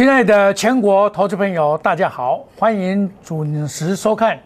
[0.00, 4.34] 亲爱的全国投资朋友，大家好，欢迎准时收看《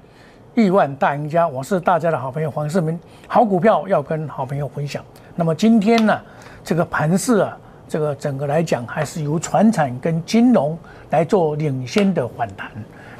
[0.56, 2.98] 亿万大赢家》，我是大家的好朋友黄世明。
[3.28, 5.04] 好股票要跟好朋友分享。
[5.36, 6.20] 那么今天呢，
[6.64, 7.56] 这个盘势啊，
[7.86, 10.76] 这个整个来讲还是由船产跟金融
[11.10, 12.68] 来做领先的反弹。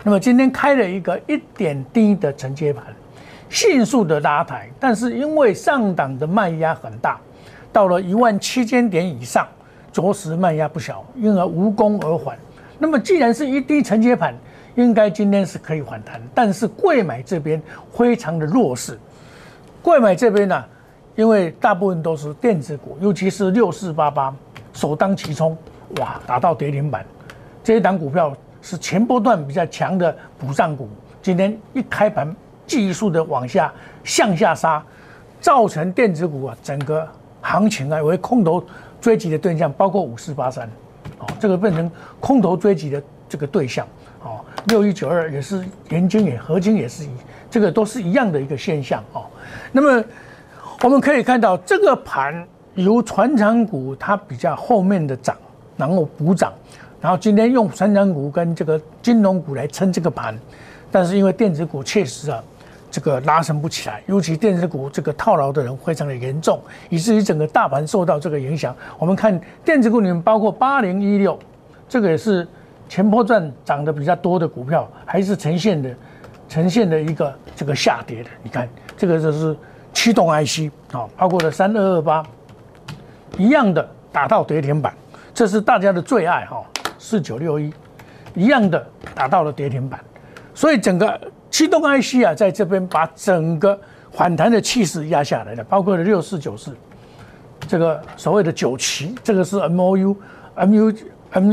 [0.03, 2.82] 那么今天开了一个一点低的承接盘，
[3.48, 7.17] 迅速的拉抬，但是因为上档的卖压很大，
[7.73, 9.46] 到了一万七千点以上。
[9.94, 12.36] 着实卖压不小，因而无功而返。
[12.80, 14.34] 那么既然是一低承接盘，
[14.75, 16.20] 应该今天是可以反弹。
[16.34, 17.62] 但是贵买这边
[17.93, 18.98] 非常的弱势。
[19.80, 20.64] 贵买这边呢，
[21.14, 24.34] 因为大部分都是电子股，尤其是六四八八
[24.72, 25.57] 首当其冲，
[26.00, 27.06] 哇，打到跌停板。
[27.62, 30.89] 这一档股票是前波段比较强的补涨股，
[31.22, 32.34] 今天一开盘
[32.67, 34.84] 技术的往下向下杀，
[35.41, 37.06] 造成电子股啊整个
[37.41, 38.61] 行情啊为空头。
[39.05, 40.67] 追击的对象包括五四八三，
[41.19, 43.87] 哦，这个变成空头追击的这个对象，
[44.23, 47.11] 哦，六一九二也是元金也合金也是一，
[47.51, 49.27] 这个都是一样的一个现象哦。
[49.73, 50.03] 那么
[50.83, 55.37] 我们可以看到这个盘由船长股它比较后面的涨，
[55.77, 56.51] 然后补涨，
[56.99, 60.35] 然后今天用船长股跟这个金融股来撑这个盘，
[60.91, 62.43] 但是因为电子股确实啊。
[62.95, 68.73] 这个拉升不起来，尤其电子股这个套牢的人非常的严重，以至于整个大盘受到这个影响。
[69.01, 71.36] 我们看电子股里面，包括八零一六，
[71.89, 72.47] 这个也是
[72.89, 75.91] 前波段涨得比较多的股票，还是呈现的
[76.48, 78.31] 呈现的一个这个下跌的。
[78.45, 79.56] 你看这个就是
[79.92, 82.25] 驱动 IC 啊，包括了三二二八
[83.36, 84.95] 一样的打到跌停板，
[85.34, 86.62] 这是大家的最爱哈。
[86.97, 87.75] 四九六一
[88.36, 88.86] 一样的
[89.17, 89.98] 打到了跌停板，
[90.55, 91.20] 所以整个。
[91.55, 93.79] 驱动 IC 啊，在这边把整个
[94.11, 96.77] 反弹的气势压下来了，包括了六四九四，
[97.69, 100.17] 这个所谓的九旗，这个是 MOU、
[100.57, 100.97] MU、
[101.31, 101.53] M、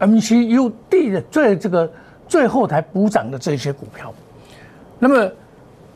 [0.00, 1.92] MCUD 的最这个
[2.26, 4.10] 最后台补涨的这些股票。
[4.98, 5.30] 那么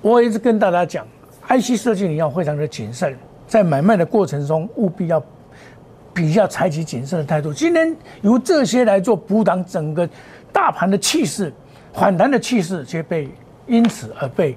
[0.03, 1.07] 我一直跟大家讲
[1.49, 3.17] ，IC 设计你要非常的谨慎，
[3.47, 5.25] 在买卖的过程中务必要
[6.13, 7.55] 比较采取谨慎的态度。
[7.55, 10.07] 今天由这些来做补涨整个
[10.53, 11.51] 大盘的气势。
[11.99, 13.29] 反弹的气势却被
[13.67, 14.57] 因此而被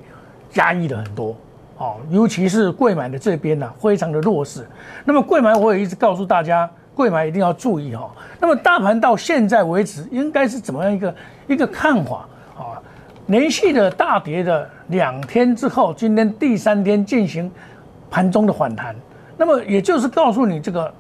[0.53, 1.35] 压抑了很多，
[1.78, 4.68] 哦，尤其是贵买的这边呢，非常的弱势。
[5.03, 8.12] 那么贵买我也一直告诉大家，贵买一定要注意哈。
[8.40, 11.16] 那么大盘到现在为止，应该是怎么样一个
[11.47, 12.78] 一个看法啊？
[13.28, 17.50] 连续的大跌的两天之后，今天第三天进行
[18.09, 18.96] 盘中的反弹，
[19.38, 20.94] 那么也就是告诉你这个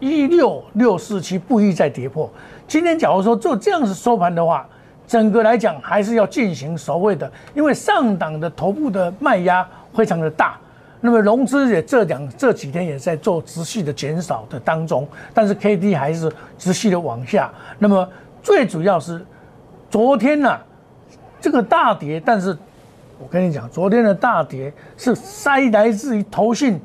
[0.00, 2.28] 一六六四七不宜再跌破。
[2.66, 4.68] 今天假如说做这样子收盘的话，
[5.10, 10.56] 整个来讲还是要进行所谓的，因为上档的头部的卖压非常的大，
[11.00, 17.50] 那么融资也这两这几天也在做持续的减少的当中，但是 K D 还是持续的往下。
[17.76, 18.08] 那么
[18.40, 19.20] 最主要是
[19.90, 20.56] 昨天呢
[21.40, 22.56] 这个大跌，但是
[23.18, 26.80] 我跟你讲，昨天的大跌是塞来自于投信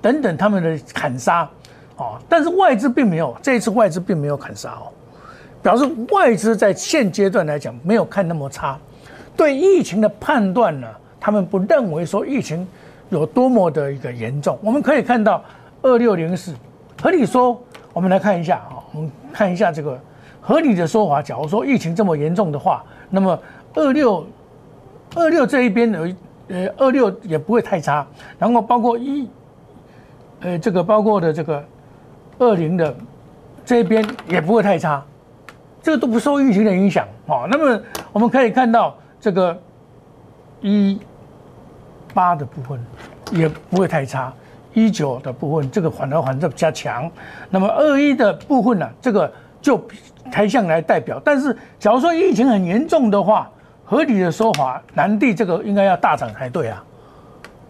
[0.00, 1.46] 等等他们的砍杀，
[1.98, 4.88] 哦，但是外资并没有，这一次外资并没有砍杀哦。
[5.66, 8.78] 表示外资在现阶段来讲没有看那么差，
[9.36, 10.86] 对疫情的判断呢，
[11.18, 12.64] 他们不认为说疫情
[13.08, 14.56] 有多么的一个严重。
[14.62, 15.42] 我们可以看到
[15.82, 16.54] 二六零四，
[17.02, 17.60] 合理说，
[17.92, 19.98] 我们来看一下啊，我们看一下这个
[20.40, 21.20] 合理的说法。
[21.20, 23.36] 假如说疫情这么严重的话，那么
[23.74, 24.24] 二六
[25.16, 26.14] 二六这一边的
[26.46, 28.06] 呃二六也不会太差，
[28.38, 29.28] 然后包括一
[30.42, 31.64] 呃这个包括的这个
[32.38, 32.96] 二零的
[33.64, 35.04] 这一边也不会太差。
[35.86, 37.46] 这个都不受疫情的影响，哦。
[37.48, 37.80] 那么
[38.12, 39.56] 我们可以看到这个
[40.60, 40.98] 一
[42.12, 42.84] 八的部分
[43.30, 44.32] 也不会太差，
[44.74, 47.08] 一九的部分这个反而反正比较强。
[47.48, 49.32] 那么二一的部分呢，这个
[49.62, 49.80] 就
[50.28, 51.22] 台向来代表。
[51.24, 53.48] 但是假如说疫情很严重的话，
[53.84, 56.82] 合理的说法，南地这个应该要大涨才对啊。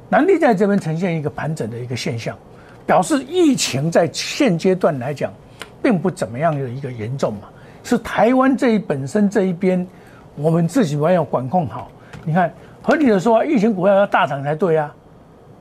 [0.08, 2.34] 南地在这边呈现一个盘整的一个现象，
[2.86, 5.30] 表示疫情在现阶段来讲，
[5.82, 7.40] 并不怎么样的一个严重嘛。
[7.86, 9.86] 是台湾这一本身这一边，
[10.34, 11.88] 我们自己要管控好。
[12.24, 12.52] 你看，
[12.82, 14.92] 合理的说，疫情股票要大涨才对啊，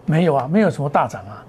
[0.07, 1.45] 没有啊，没有什么大涨啊，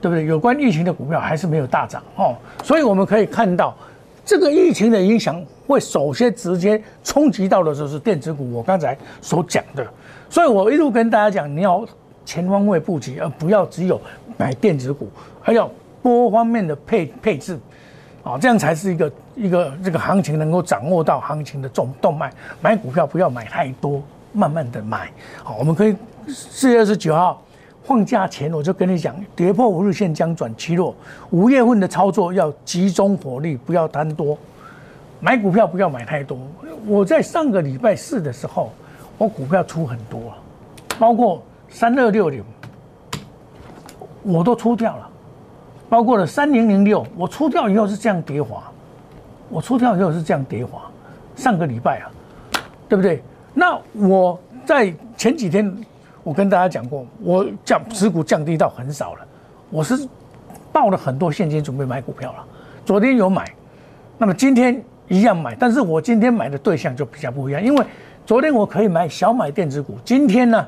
[0.00, 0.24] 对不对？
[0.24, 2.36] 有关疫情的股票还是没有大涨哦。
[2.62, 3.74] 所以我们可以看到，
[4.24, 8.52] 这个疫情的影响会首先直接冲击到的就是电子股。
[8.52, 9.84] 我刚才所讲的，
[10.30, 11.84] 所以我一路跟大家讲，你要
[12.24, 14.00] 全方位布局，而不要只有
[14.36, 15.08] 买电子股，
[15.42, 15.68] 还要
[16.04, 17.58] 多方面的配配置。
[18.24, 22.32] 啊，这样才是一个一个这个行情能够掌握到行情的重动脉。
[22.62, 25.10] 买股票不要买太多，慢慢的买。
[25.42, 25.94] 好，我们可以
[26.26, 27.42] 四月二十九号
[27.84, 30.96] 放假前我就跟你讲，跌破五日线将转期弱，
[31.30, 34.38] 五月份的操作要集中火力，不要贪多，
[35.20, 36.38] 买股票不要买太多。
[36.86, 38.72] 我在上个礼拜四的时候，
[39.18, 40.32] 我股票出很多，
[40.98, 42.42] 包括三二六零，
[44.22, 45.10] 我都出掉了，
[45.94, 48.64] 包括了三零零六，我出掉以后是这样跌滑，
[49.48, 50.82] 我出掉以后是这样跌滑，
[51.36, 52.10] 上个礼拜啊，
[52.88, 53.22] 对不对？
[53.54, 54.36] 那我
[54.66, 55.72] 在前几天。
[56.24, 59.26] 我跟大家讲过，我降持股降低到很少了，
[59.70, 60.08] 我是
[60.72, 62.44] 报了很多现金准备买股票了。
[62.84, 63.44] 昨天有买，
[64.18, 67.86] 那么今天一样买，但是我今天买的对象就比较不一样，因为
[68.26, 70.66] 昨天我可以买小买电子股，今天呢，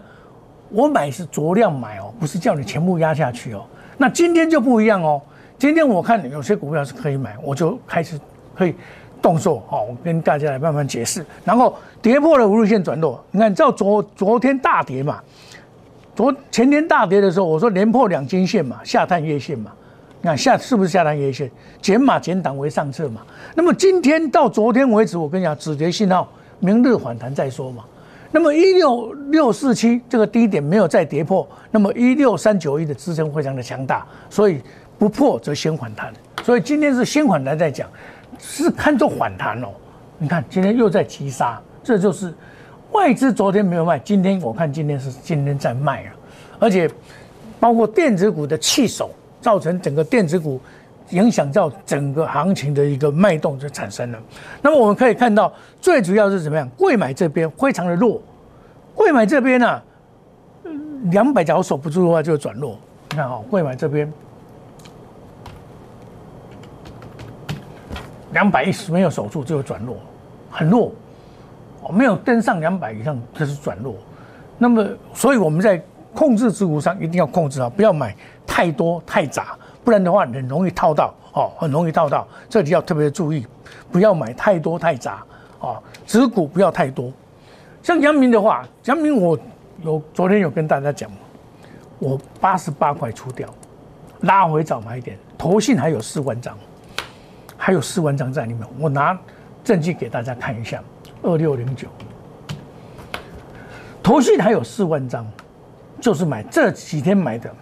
[0.68, 3.64] 我买是酌量买哦，不是叫你全部压下去哦。
[3.98, 5.20] 那今天就不一样哦，
[5.58, 8.18] 今天我看有些股票是可以买，我就开始
[8.54, 8.74] 可以
[9.22, 11.24] 动作哦，我跟大家来慢慢解释。
[11.44, 15.20] 然后跌破了五日线转弱，你看照昨昨天大跌嘛。
[16.14, 19.70] 昨前天大跌的时候，我说连破两金线嘛，下探月线嘛，
[20.22, 21.50] 你看下是不是下探月线？
[21.82, 23.20] 减码减档为上策嘛。
[23.54, 26.26] 那么今天到昨天为止，我跟你讲止跌信号，
[26.58, 27.84] 明日反弹再说嘛。
[28.36, 34.60] 那么一六六四七这个低点没有再跌破，那么一六三九一的支撑非常的强大，所以
[34.98, 36.12] 不破则先反弹。
[36.44, 37.88] 所以今天是先反弹再讲，
[38.38, 39.68] 是看作反弹哦。
[40.18, 42.30] 你看今天又在急杀，这就是。
[42.92, 46.12] 外资昨天没有卖，今天我看今天是今天在卖啊，
[46.58, 46.90] 而且
[47.58, 49.10] 包括电子股的弃手，
[49.40, 50.60] 造成整个电子股
[51.10, 54.18] 影响到整个行情的一个脉动就产生了。
[54.62, 56.68] 那么我们可以看到，最主要是怎么样？
[56.76, 58.20] 贵买这边非常的弱，
[58.94, 59.82] 贵买这边呢，
[61.10, 62.78] 两百角守不住的话就转弱。
[63.10, 64.12] 你看哈，贵买这边
[68.32, 69.96] 两百一十没有守住就转弱，
[70.50, 70.92] 很弱。
[71.94, 73.94] 没有登上两百以上，就是转弱。
[74.58, 75.80] 那么，所以我们在
[76.12, 78.12] 控制持股上一定要控制啊，不要买
[78.44, 79.56] 太多太杂，
[79.86, 82.26] 不然的话很容易套到哦，很容易套到。
[82.48, 83.46] 这里要特别注意，
[83.92, 85.22] 不要买太多太杂
[85.60, 87.12] 哦，持股不要太多。
[87.84, 89.38] 像阳明的话，阳明我
[89.84, 91.08] 有昨天有跟大家讲，
[92.00, 93.48] 我八十八块出掉，
[94.22, 96.58] 拉回早买一点，投信还有四万张，
[97.56, 99.16] 还有四万张在里面，我拿
[99.62, 100.82] 证据给大家看一下。
[101.22, 101.86] 二六零九，
[104.02, 105.24] 投信还有四万张，
[106.00, 107.54] 就是买这几天买的，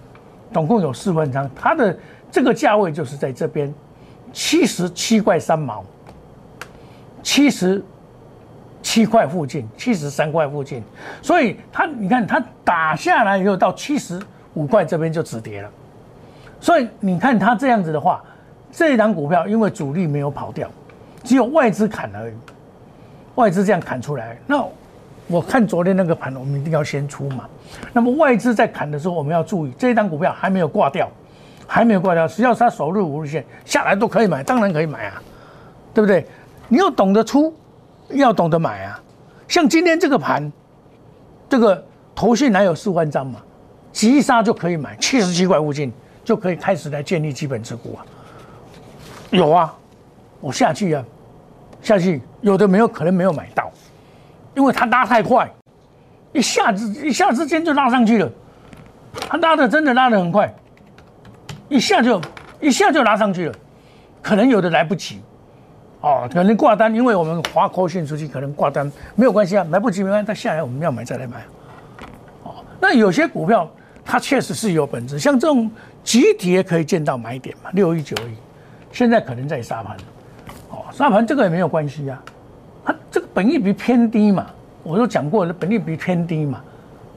[0.54, 1.94] 总共有四万张，它的
[2.30, 3.74] 这个价位就是在这边
[4.32, 5.84] 七十七块三毛，
[7.24, 7.84] 七十
[8.80, 10.82] 七块附近，七十三块附近，
[11.20, 14.18] 所以它你看它打下来以后到七十
[14.54, 15.68] 五块这边就止跌了，
[16.60, 18.22] 所以你看它这样子的话，
[18.70, 20.70] 这一档股票因为主力没有跑掉，
[21.24, 22.34] 只有外资砍而已。
[23.34, 24.64] 外资这样砍出来，那
[25.26, 27.48] 我看昨天那个盘，我们一定要先出嘛。
[27.92, 31.08] 那么外资在砍的时候，我们要注意，这一张股票还没有挂掉，
[31.66, 35.22] 还没有挂掉，只要它首日五日线下来都可以买，当然可以买啊，
[35.94, 36.26] 对不对？
[36.68, 37.54] 你要懂得出，
[38.10, 39.00] 要懂得买啊。
[39.48, 40.52] 像今天这个盘，
[41.48, 41.82] 这个
[42.14, 43.40] 头信还有四万张嘛，
[43.92, 45.92] 急杀就可以买，七十七块附近
[46.22, 48.04] 就可以开始来建立基本持股啊。
[49.30, 49.74] 有啊，
[50.40, 51.04] 我下去啊。
[51.82, 53.70] 下去有的没有可能没有买到，
[54.54, 55.50] 因为它拉太快，
[56.32, 58.30] 一下子一下之间就拉上去了，
[59.28, 60.52] 它拉的真的拉的很快，
[61.68, 62.20] 一下就
[62.60, 63.54] 一下就拉上去了，
[64.22, 65.20] 可能有的来不及，
[66.00, 71.44] 哦，可能挂单，因为我们划口讯出去，可能挂单没有关系啊，来不及没关系，它下来我们要买再来买，
[72.44, 73.68] 哦，那有些股票
[74.04, 75.70] 它确实是有本质，像这种
[76.02, 78.34] 集体也可以见到买点嘛，六一九一，
[78.92, 79.96] 现在可能在杀盘。
[80.70, 82.22] 哦沙盘这个也没有关系呀，
[83.34, 84.46] 本益比偏低嘛，
[84.84, 86.62] 我都讲过了，本益比偏低嘛，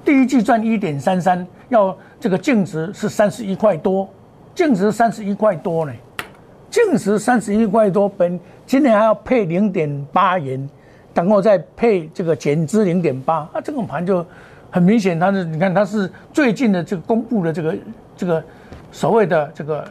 [0.04, 4.10] 第一季赚一点三三，要这个净值是三十一块多，
[4.56, 5.94] 净值三十一块多呢，
[6.72, 10.68] 净值三十一块多，本今年还要配零点八元，
[11.14, 14.26] 等后再配这个减资零点八，啊，这种盘就
[14.72, 17.76] 很明显，它是你看它是最近的这个公布的这个
[18.16, 18.44] 这个
[18.92, 19.88] 所谓的这个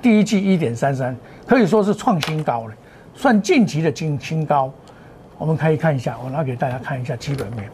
[0.00, 1.14] 第一季一点三三。
[1.46, 2.74] 可以说是创新高了，
[3.16, 4.72] 算近期的新新高。
[5.38, 7.68] 我们可以看一下，我拿给大家看一下基本面。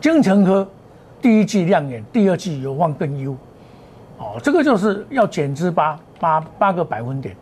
[0.00, 0.66] 精诚科
[1.20, 3.32] 第一季亮眼，第二季有望更优。
[4.18, 7.36] 哦，这个就是要减资八八八个百分点，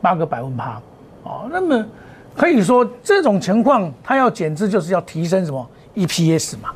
[0.00, 0.80] 八个百分趴。
[1.22, 1.86] 哦，那么
[2.34, 6.70] 可以说这种情况，它要减资就是要提升什么 EPS 嘛，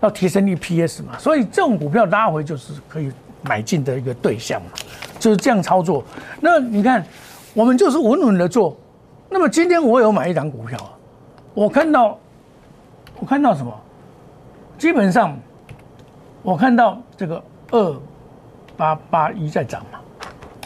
[0.00, 3.10] 要提升 EPS 嘛，所以这种股票拉回就是可以
[3.42, 4.68] 买进的一个对象嘛。
[5.18, 6.04] 就是这样操作，
[6.40, 7.02] 那你看，
[7.54, 8.76] 我们就是稳稳的做。
[9.30, 10.90] 那么今天我有买一张股票啊，
[11.54, 12.18] 我看到，
[13.18, 13.72] 我看到什么？
[14.76, 15.36] 基本上
[16.42, 17.96] 我看到这个二
[18.76, 19.98] 八八一在涨嘛，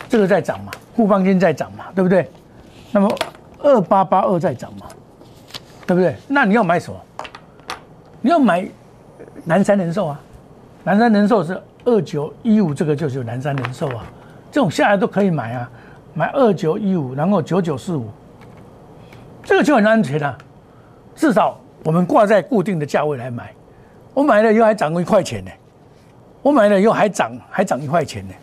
[0.08, 2.28] 这个在涨嘛，沪邦金在涨嘛，对不对？
[2.90, 3.14] 那么
[3.62, 4.86] 二八八二在涨嘛，
[5.86, 6.16] 对不对？
[6.26, 6.98] 那你要买什么？
[8.20, 8.66] 你要买
[9.44, 10.20] 南山人寿啊，
[10.84, 14.04] 南山人寿是二九一五，这个就是南山人寿啊，
[14.50, 15.70] 这种下来都可以买啊，
[16.14, 18.08] 买二九一五，然后九九四五，
[19.42, 20.36] 这个就很安全啊，
[21.14, 23.52] 至少我们挂在固定的价位来买，
[24.14, 25.50] 我买了以后还涨过一块钱呢，
[26.42, 28.34] 我买了以后还涨还涨一块钱呢，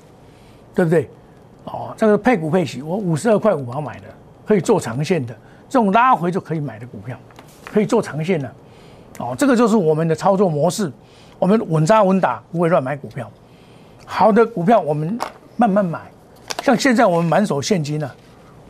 [0.74, 1.10] 对不对？
[1.66, 4.04] 哦，这个配股配息，我五十二块五毛买的，
[4.46, 5.36] 可以做长线的，
[5.68, 7.18] 这种拉回就可以买的股票，
[7.66, 8.52] 可以做长线的。
[9.18, 10.92] 哦，这个就是我们的操作模式，
[11.40, 13.30] 我们稳扎稳打，不会乱买股票。
[14.06, 15.18] 好的股票我们
[15.58, 16.02] 慢慢买，
[16.66, 18.12] 像现在我们满手现金呢，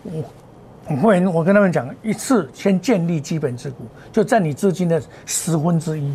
[0.04, 6.14] 我会我跟他们讲，一次先建立基本持股，就占你资金的十分之一。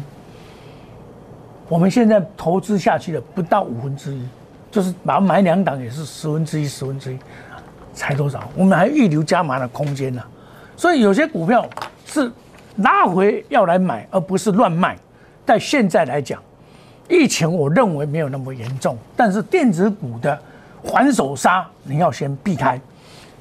[1.70, 4.22] 我们现在投资下去的不到五分之一，
[4.70, 7.18] 就是把买两档也是十分之一，十分之一，
[7.94, 8.46] 才多少？
[8.54, 10.22] 我们还预留加码的空间呢。
[10.76, 11.66] 所以有些股票
[12.04, 12.30] 是。
[12.76, 14.96] 拉回要来买，而不是乱卖。
[15.44, 16.40] 但现在来讲，
[17.08, 20.40] 疫情我认为没有那么严重，但是电子股的
[20.84, 22.80] 还手杀你要先避开。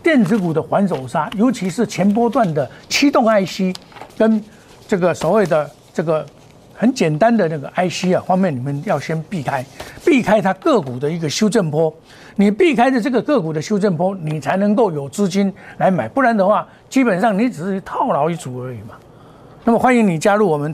[0.02, 3.76] 电子股的还手杀，尤其是前波段的驱动 IC
[4.18, 4.42] 跟
[4.88, 6.26] 这个所谓的这个
[6.74, 9.66] 很简单的那个 IC 啊方面，你们要先避开，
[10.06, 11.94] 避开它个股的一个修正波。
[12.36, 18.96] 你避开的这个个股的修正波，你才能够有资金来买，不然的话，基本上你只是套牢一组而已嘛。
[19.66, 20.74] 那么欢迎你加入我们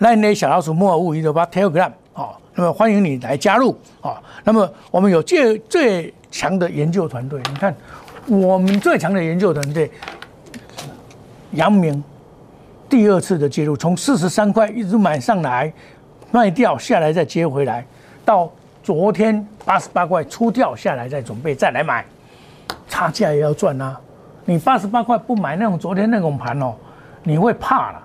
[0.00, 1.92] Line 小老鼠莫尔物一六八 Telegram，
[2.54, 4.20] 那么欢迎你来加入啊。
[4.44, 7.74] 那么我们有最最强的研究团队，你看
[8.26, 9.90] 我们最强的研究团队，
[11.52, 12.02] 杨明
[12.88, 15.72] 第二次的介入，从四十三块一直买上来，
[16.30, 17.86] 卖掉下来再接回来，
[18.24, 18.50] 到
[18.82, 22.04] 昨天八十八块出掉下来再准备再来买，
[22.88, 23.98] 差价也要赚啊！
[24.44, 26.74] 你八十八块不买那种昨天那种盘哦。
[27.24, 28.02] 你会怕了，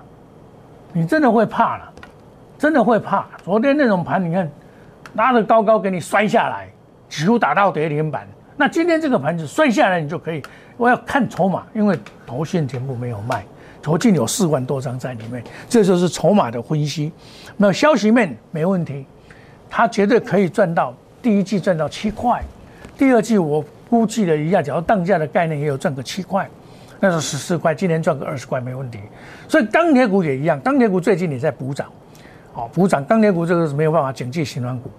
[0.93, 1.93] 你真的会怕了，
[2.57, 3.25] 真的会怕。
[3.43, 4.49] 昨天那种盘，你看
[5.13, 6.67] 拉的高高给你摔下来，
[7.09, 8.27] 几乎打到跌停板。
[8.55, 10.41] 那今天这个盘子摔下来，你就可以。
[10.77, 13.43] 我要看筹码，因为头线全部没有卖，
[13.81, 17.11] 头进有四万多张在里面，这就是筹码的分析。
[17.55, 19.05] 那消息面没问题，
[19.69, 22.43] 它绝对可以赚到第一季赚到七块，
[22.97, 26.47] 第二季我估计了一下，假如当价的概念也有赚个七块。
[26.99, 28.99] 那是十四块，今年赚个二十块没问题。
[29.47, 31.87] 所以钢铁股也一样，钢铁股最近也在补涨，
[32.57, 33.05] 哦，补涨。
[33.05, 34.89] 钢铁股这个是没有办法警戒新软股。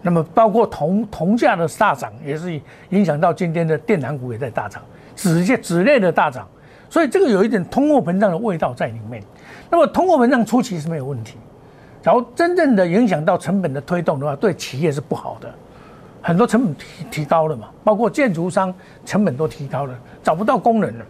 [0.00, 4.82] 那么包括铜铜价的大涨，也是影响到今天的电缆股也在大涨，
[5.14, 6.48] 纸业纸类的大涨。
[6.88, 9.22] 所以这个有一点通货膨胀的味道在里面。
[9.70, 11.36] 那么通货膨胀初期是没有问题，
[12.02, 15.48] 然后真正的影响到成本的推动的话，对企业是不好的。
[16.20, 18.72] 很多成本提提高了嘛，包括建筑商
[19.04, 21.04] 成本都提高了，找不到工人了。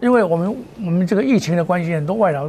[0.00, 2.48] 因为我们我们这个疫情的关系，很多外劳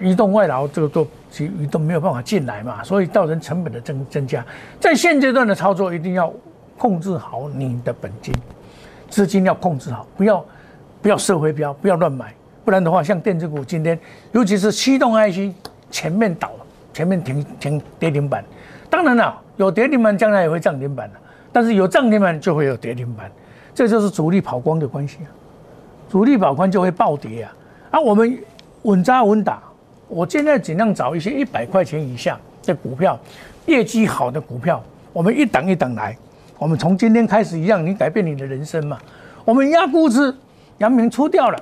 [0.00, 4.44] 移动外劳这个都其都没有办法进来嘛，所以造成成本的增增加。
[4.78, 6.32] 在现阶段的操作，一定要
[6.78, 8.32] 控制好你的本金，
[9.10, 10.44] 资金要控制好，不要
[11.02, 12.32] 不要射回标，不要乱买，
[12.64, 13.98] 不然的话，像电子股今天，
[14.30, 15.52] 尤其是驱动 IC
[15.90, 18.44] 前面倒了，前面停停跌停板，
[18.88, 21.18] 当然了，有跌停板将来也会涨停板的，
[21.52, 23.28] 但是有涨停板就会有跌停板，
[23.74, 25.28] 这就是主力跑光的关系啊。
[26.08, 27.56] 主力保宽就会暴跌啊！
[27.90, 28.38] 啊，我们
[28.82, 29.60] 稳扎稳打，
[30.08, 33.18] 我现在尽量找一些一百块钱以下的股票，
[33.66, 34.82] 业绩好的股票，
[35.12, 36.16] 我们一档一档来。
[36.58, 38.98] 我们从今天开始一样，你改变你的人生嘛。
[39.44, 40.34] 我们压估值，
[40.78, 41.60] 阳明出掉了，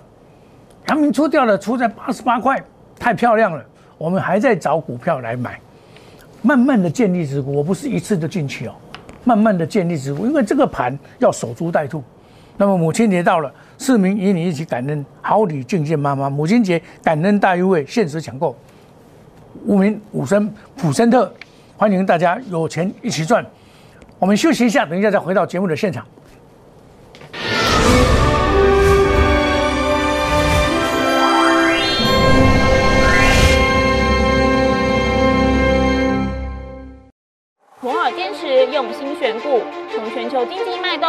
[0.89, 2.63] 阳明出掉了，出在八十八块，
[2.99, 3.65] 太漂亮了。
[3.97, 5.59] 我们还在找股票来买，
[6.43, 8.75] 慢慢的建立持股，我不是一次就进去哦，
[9.25, 12.03] 慢慢的建立持股，因为这个盘要守株待兔。
[12.57, 13.53] 那么母亲节到了。
[13.79, 16.31] 市民与你一起感恩，好礼敬献妈妈。
[16.31, 18.57] 母亲节感恩大优惠，限时抢购。
[19.67, 21.35] 五名五升普森特，
[21.77, 23.45] 欢迎大家有钱一起赚。
[24.21, 26.07] 我们休息一下，等一下再回到节目的现场。
[37.81, 39.61] 摩尔坚持用心选股，
[39.93, 40.81] 从全球经济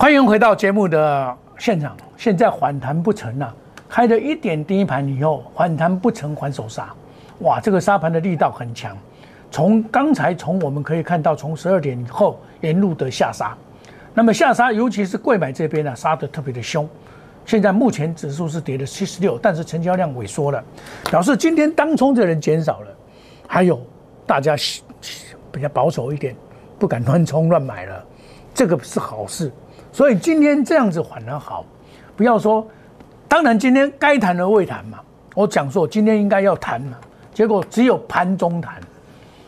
[0.00, 1.96] 欢迎回到节目的现场。
[2.16, 3.52] 现在反弹不成了，
[3.88, 6.94] 开了一点低盘以后，反弹不成还手杀，
[7.40, 8.96] 哇，这个杀盘的力道很强。
[9.50, 13.58] 从刚才从我们可以看到，从十二点以后沿路的下杀，
[14.14, 16.88] 那么下杀，尤其是贵买这边呢，杀的特别的凶。
[17.44, 20.62] 现在目前指数是跌了七十六，但是成交量萎缩了，
[21.10, 22.94] 表示今天当冲的人减少了，
[23.48, 23.84] 还有
[24.24, 24.54] 大家
[25.50, 26.36] 比较保守一点，
[26.78, 28.04] 不敢乱冲乱买了，
[28.54, 29.50] 这个是好事。
[29.92, 31.64] 所以今天这样子反而好，
[32.16, 32.66] 不要说，
[33.26, 34.98] 当然今天该谈的未谈嘛。
[35.34, 36.96] 我讲说今天应该要谈嘛，
[37.32, 38.74] 结果只有盘中谈。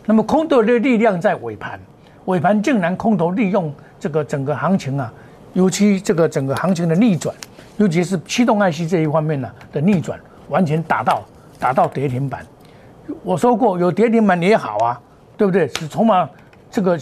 [0.06, 1.78] 那么空头的力量在尾盘，
[2.24, 5.12] 尾盘竟然空头利用这个整个行情啊，
[5.52, 7.34] 尤其这个整个行情的逆转，
[7.76, 10.18] 尤其是驱动 IC 这一方面呢的逆转，
[10.48, 11.22] 完全打到
[11.58, 12.44] 打到跌停板。
[13.22, 15.00] 我说过有跌停板也好啊，
[15.36, 15.68] 对不对？
[15.68, 16.28] 是筹码
[16.70, 16.98] 这个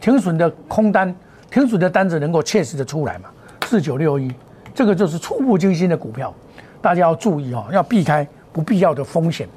[0.00, 1.14] 停损的空单。
[1.50, 3.28] 停损的单子能够切实的出来嘛？
[3.66, 4.32] 四九六一，
[4.74, 6.32] 这个就是触目惊心的股票，
[6.80, 9.48] 大家要注意哦，要避开不必要的风险。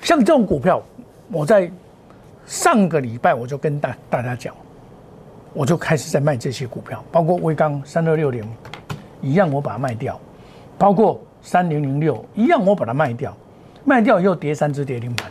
[0.00, 0.82] 像这种股票，
[1.30, 1.70] 我在
[2.46, 4.54] 上个礼拜我就跟大大家讲，
[5.52, 8.42] 我就开始在卖这些股票，包括威刚三二六零，
[9.20, 10.18] 一样我把它卖掉，
[10.78, 13.36] 包括三零零六一样我把它卖掉，
[13.84, 15.26] 卖掉以后跌三只跌停板。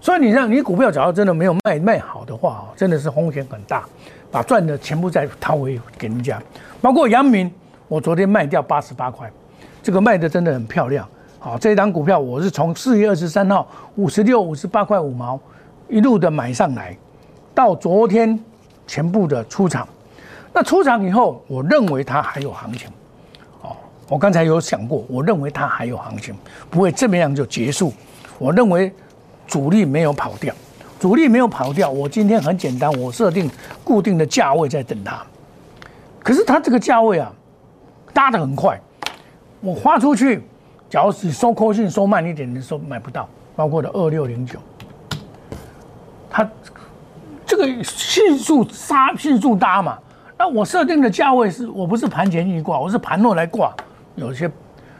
[0.00, 3.84] 所以你让你股票只要真的没有卖卖好的话哦，真的是风险很大。
[4.30, 6.38] 把赚的全部再掏回给人家，
[6.82, 7.50] 包括阳明，
[7.88, 9.26] 我昨天卖掉八十八块，
[9.82, 11.08] 这个卖的真的很漂亮。
[11.38, 15.40] 好，这一档股票我是从四月二十三号五十六、五十八块五毛
[15.88, 16.94] 一路的买上来，
[17.54, 18.38] 到昨天
[18.86, 19.88] 全部的出场。
[20.52, 22.90] 那出场以后，我认为它还有行情。
[23.62, 23.74] 哦，
[24.10, 26.36] 我刚才有想过，我认为它还有行情，
[26.68, 27.94] 不会这么样就结束。
[28.38, 28.92] 我认为
[29.48, 30.54] 主力没有跑掉。
[31.00, 33.48] 主力没有跑掉，我今天很简单，我设定
[33.84, 35.20] 固定的价位在等它。
[36.24, 37.32] 可是它这个价位啊，
[38.12, 38.80] 搭的很快，
[39.60, 40.42] 我花出去，
[40.90, 44.58] 假如是收扣信收慢一点的时候买不到，包括的二六零九，
[46.28, 46.50] 它
[47.46, 49.96] 这个迅速杀、迅速搭嘛。
[50.36, 53.72] 那我设定的价位是我不是盘前一挂，我是盘后来挂，
[54.16, 54.50] 有些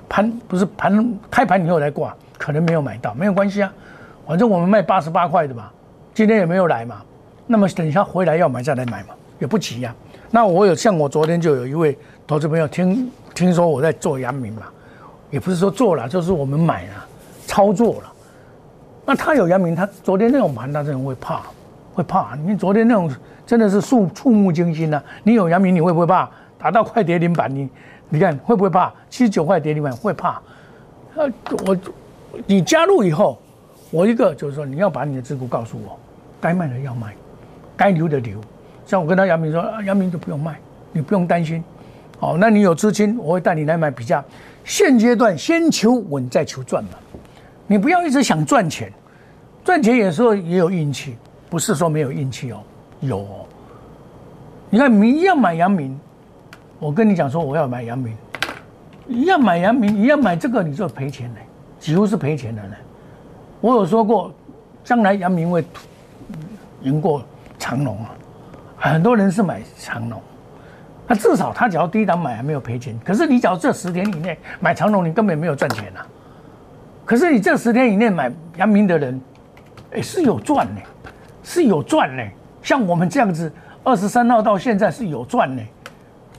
[0.08, 3.72] 盘不是盘开盘以后来挂，可能没有买到，没有关系啊，
[4.28, 5.70] 反正我们卖八十八块的嘛。
[6.12, 7.00] 今天也没有来嘛，
[7.46, 9.94] 那么等一下回来要买再来买嘛，也不急呀。
[10.30, 14.64] 那我有像我昨天就有一位投资朋友听听说我在做阳明嘛，
[15.30, 17.06] 也不是说做了，就是我们买了
[17.46, 18.12] 操作了。
[19.06, 21.40] 那他有阳明，他昨天那种盘他真的会怕，
[21.94, 22.36] 会怕。
[22.44, 23.10] 你昨天那种
[23.46, 25.02] 真的是触触目惊心呐。
[25.22, 26.28] 你有阳明你会不会怕？
[26.58, 27.66] 打到快跌停板你
[28.10, 28.92] 你看会不会怕？
[29.08, 30.38] 七十九块跌停板会怕。
[31.14, 31.26] 呃，
[31.64, 31.74] 我
[32.44, 33.40] 你加入以后，
[33.90, 35.98] 我一个就是说你要把你的持股告诉我。
[36.40, 37.12] 该卖的要卖，
[37.76, 38.40] 该留的留。
[38.86, 40.56] 像我跟他杨明说，杨明就不用卖，
[40.92, 41.64] 你不用担心。
[42.20, 44.24] 好，那你有资金，我会带你来买比较。
[44.64, 46.90] 现阶段先求稳再求赚嘛，
[47.66, 48.92] 你不要一直想赚钱，
[49.64, 51.16] 赚钱有时候也有运气，
[51.50, 52.60] 不是说没有运气哦，
[53.00, 53.26] 有。
[54.70, 55.98] 你看，你一样买阳明，
[56.78, 58.16] 我跟你讲说我要买阳明，
[59.08, 61.40] 一样买阳明，一样买这个，你就赔钱呢，
[61.80, 62.76] 几乎是赔钱的呢。
[63.60, 64.32] 我有说过，
[64.84, 65.64] 将来阳明会。
[66.82, 67.24] 赢过
[67.58, 68.14] 长隆啊，
[68.76, 70.22] 很多人是买长隆，
[71.08, 72.96] 那至少他只要低档买还没有赔钱。
[73.04, 76.06] 可是你只要这十天以内买长隆，你根本没有赚钱呐。
[77.04, 79.20] 可是你这十天以内买阳明的人，
[79.92, 80.80] 哎是有赚呢，
[81.42, 82.22] 是有赚呢。
[82.62, 85.62] 像我们这样子，二十三号到现在是有赚呢。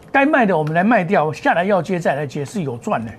[0.09, 3.11] 该卖的我们来卖掉，下来要接再来接是有赚的，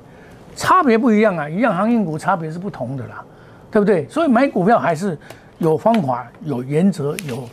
[0.56, 3.22] 差别不一样啊，一样航运股差别是不同的啦，
[3.70, 4.08] 对不对？
[4.08, 5.18] 所以买股票还是。
[5.60, 7.46] 有方法，有原则，有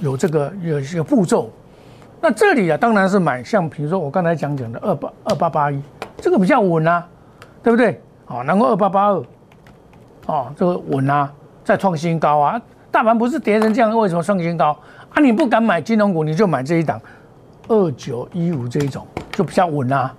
[0.00, 1.48] 有这个有一些步骤。
[2.20, 5.80] 那这里啊，当然是买像比如说我刚才讲讲的二八二八八一，
[6.16, 7.06] 这个比较稳啊，
[7.62, 8.00] 对不对？
[8.24, 9.24] 好，然后二八八二，
[10.26, 11.32] 哦，这个稳啊，
[11.62, 12.60] 再创新高啊。
[12.90, 14.76] 大盘不是跌成这样，为什么创新高
[15.10, 15.20] 啊？
[15.22, 17.00] 你不敢买金融股，你就买这一档
[17.68, 20.12] 二九一五这一种，就比较稳啊，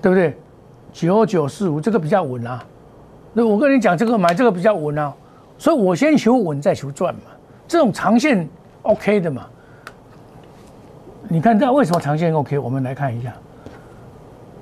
[0.00, 0.38] 对不对？
[0.92, 2.62] 九九四五这个比较稳啊。
[3.38, 5.14] 那我跟你讲，这个买这个比较稳啊。
[5.56, 7.20] 所以我先求稳再求赚嘛，
[7.68, 8.48] 这种长线
[8.82, 9.46] OK 的嘛。
[11.28, 12.58] 你看这为什么长线 OK？
[12.58, 13.32] 我们来看一下，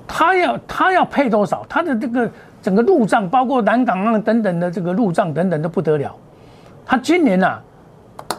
[0.07, 1.65] 它要它要配多少？
[1.67, 2.29] 它的这个
[2.61, 6.15] 整个入账，包括南港岸等等的这个入账等等都不得了。
[6.85, 7.59] 它今年呐，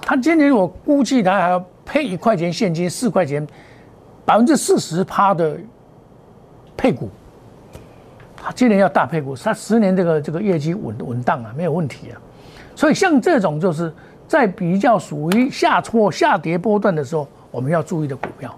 [0.00, 3.44] 它今年我估计它还要配一块钱现金，四块钱，
[4.24, 5.58] 百分之四十趴的
[6.76, 7.10] 配股。
[8.42, 12.20] 他今年要大配股，它十年这个这个业绩稳稳当啊，没有问题啊。
[12.74, 13.92] 所以像这种就是
[14.26, 17.26] 在比较属于下挫下跌波段的时候。
[17.50, 18.54] 我们要注意的股票，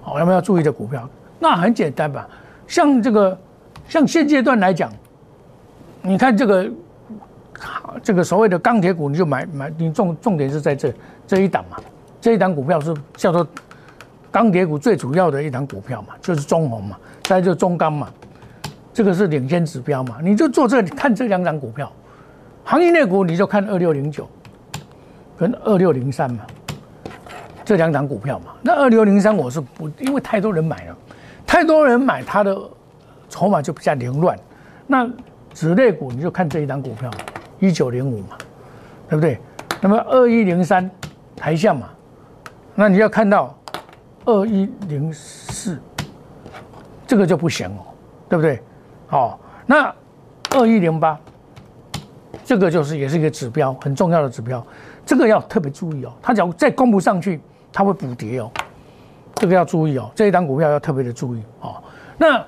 [0.00, 1.06] 好，我们要注意的股票，
[1.38, 2.26] 那很简单吧？
[2.66, 3.38] 像这个，
[3.86, 4.90] 像现阶段来讲，
[6.00, 6.70] 你看这个，
[8.02, 10.94] 这个所谓的钢铁股，你就买买，你重重点是在这
[11.26, 11.76] 这一档嘛？
[12.18, 13.46] 这一档股票是叫做
[14.32, 18.08] 钢铁股最主要的一档股票嘛，就是中红嘛，再就中钢嘛，
[18.96, 20.16] 这个是领先指标嘛？
[20.22, 21.92] 你就做这看这两档股票，
[22.64, 24.26] 行业类股你就看二六零九
[25.36, 26.46] 跟二六零三嘛。
[27.62, 30.96] 这两档股票嘛，那二六零三我是不，因为太多人买了，
[31.46, 32.58] 太多人买它的
[33.28, 34.34] 筹码就比较凌乱。
[34.86, 35.06] 那
[35.52, 37.10] 子类股你就看这一档股票，
[37.58, 38.38] 一九零五嘛，
[39.10, 39.38] 对不对？
[39.78, 40.90] 那么二一零三
[41.36, 41.90] 台象嘛，
[42.74, 43.54] 那你要看到
[44.24, 45.78] 二一零四，
[47.06, 47.92] 这个就不行哦，
[48.26, 48.58] 对不对？
[49.06, 49.94] 好，那
[50.50, 51.18] 二一零八，
[52.44, 54.64] 这个就是也是一个指标，很重要的指标，
[55.04, 56.12] 这个要特别注意哦。
[56.22, 57.40] 它只要再攻不上去。
[57.72, 58.50] 它会补跌哦，
[59.34, 61.76] 这个要注意哦，这一档股票要特别的注意哦。
[62.16, 62.42] 那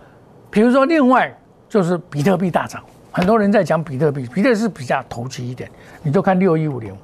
[0.48, 1.30] 比如说另外
[1.68, 5.70] 就是比特币大涨，很多人在讲比特币，比特币是比较投机一点，
[6.02, 6.96] 你就看六一五零，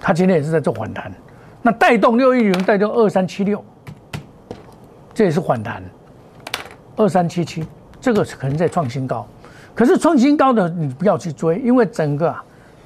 [0.00, 1.12] 它今天也是在做反弹，
[1.60, 3.62] 那带动六一零带动二三七六，
[5.12, 5.82] 这也是反弹，
[6.96, 7.62] 二三七七
[8.04, 9.26] 这个可能在创新高，
[9.74, 12.36] 可是创新高的你不要去追，因为整个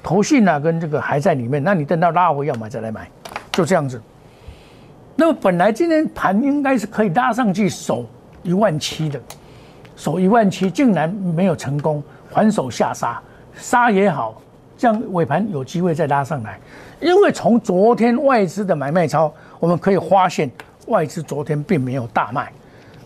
[0.01, 3.05] 投信啊跟这个还在里面，那你等到拉回要买再来买。
[3.51, 4.01] 就这样子，
[5.17, 8.05] 那么本来今天盘应该是可以拉上去守
[8.43, 9.19] 一万七的，
[9.97, 12.01] 守一万七竟然没有成功，
[12.31, 13.21] 还手下杀，
[13.53, 14.41] 杀也好，
[14.77, 16.57] 这样尾盘有机会再拉上来。
[17.01, 19.29] 因为从昨天外资的买卖超，
[19.59, 20.49] 我们可以发现
[20.87, 22.49] 外资昨天并没有大卖，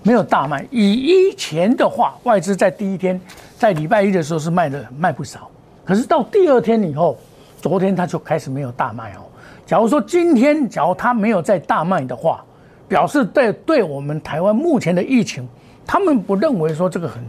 [0.04, 0.66] 没有大卖。
[0.70, 3.20] 以以前的话，外资在第一天，
[3.58, 5.50] 在礼拜一的时候是卖的卖不少，
[5.84, 7.18] 可是到第二天以后，
[7.62, 9.22] 昨天他就开始没有大卖哦。
[9.66, 12.44] 假如说今天，假如他没有在大卖的话，
[12.88, 15.48] 表示对对我们台湾目前的疫情，
[15.86, 17.24] 他们不认为说这个很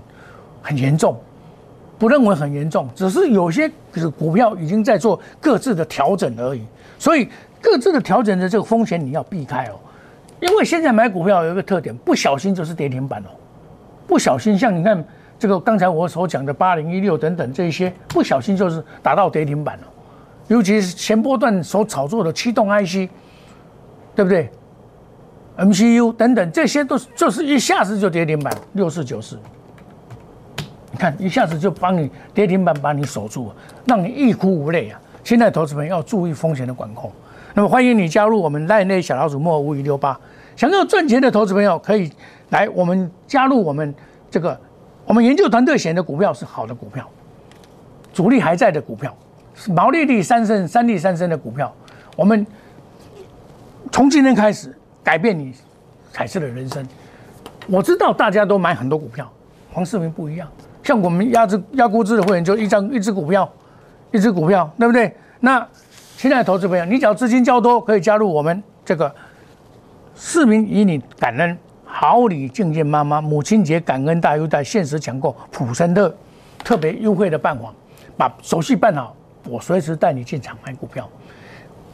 [0.61, 1.17] 很严重，
[1.97, 3.71] 不认为很严重，只是有些
[4.19, 6.63] 股票已经在做各自的调整而已。
[6.99, 7.29] 所以
[7.61, 9.79] 各自的调整的这个风险你要避开哦，
[10.45, 13.31] 因为现在买股票有一个特点，不小心就是跌停板哦，
[14.07, 15.03] 不小心像你看
[15.39, 19.85] 这个刚才我所讲的八零一六等等这些，不小心就是达到跌停板了。
[20.49, 23.09] 尤其是前波段所炒作的驱动 IC，
[24.15, 24.51] 对不对
[25.57, 29.39] ？MCU 等等，这些都就是一下子就跌停板六四九四，
[30.91, 33.51] 你看一下子就帮你跌停板把你守住，
[33.87, 35.01] 让你欲哭无泪啊！
[35.25, 37.11] 现在投资朋友要注意风险的管控。
[37.55, 40.21] 那么欢迎你加入我们赖内小老鼠莫五一六八，
[40.57, 42.11] 想要赚钱的投资朋友可以
[42.51, 43.95] 来我们加入我们
[44.31, 44.59] 这个
[45.05, 47.09] 我们研究团队选的股票是好的股票，
[48.13, 49.15] 主力还在的股票。
[49.69, 51.73] 毛利率三升、三利三升的股票，
[52.17, 52.45] 我们
[53.93, 55.55] 从今天开始改变你
[56.13, 56.85] 彩色的人生。
[57.69, 59.31] 我知道大家都买很多股票，
[59.73, 60.49] 黄世明不一样。
[60.83, 63.49] 像我们压制压估值的会员，就一张一只股票，
[64.11, 65.15] 一只股票，对不对？
[65.41, 65.67] 那
[66.17, 69.15] 现在投资朋友，你只要资金较多，可以加入我们这个
[70.15, 76.15] 市民以你感恩好礼敬见妈妈母亲节感恩大优待限时抢购普森特
[76.63, 77.73] 特别优惠的办法，
[78.17, 79.15] 把手续办好。
[79.49, 81.09] 我随时带你进场买股票，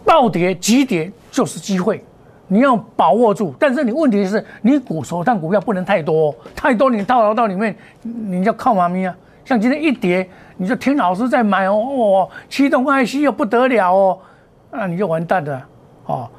[0.04, 2.04] 暴跌急跌就是机会，
[2.46, 3.52] 你要把握住。
[3.58, 9.16] 但是你问题是你股手上股票不能太多，太多你套牢到里面，你要靠妈咪啊。
[9.44, 10.28] 像今天一跌，
[10.58, 14.18] 你就听老师在买哦，哦，驱动 IC 又不得了哦，
[14.70, 15.66] 那你就完蛋了
[16.06, 16.30] 哦。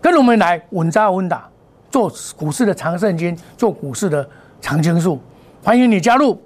[0.00, 1.48] 跟我们来稳扎稳打，
[1.90, 4.28] 做股市的长胜军，做股市的
[4.60, 5.20] 长青树，
[5.62, 6.40] 欢迎你加入。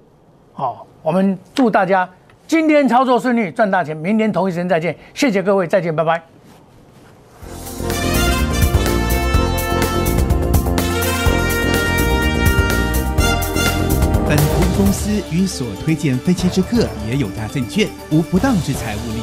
[0.53, 2.09] 好，我们祝大家。
[2.47, 3.95] 今天操作顺利，赚大钱。
[3.95, 6.21] 明天同一时间再见，谢谢各位，再见，拜拜。
[14.27, 14.37] 本
[14.75, 19.22] 公司与所推荐分期之客也有大证券无不当之财务利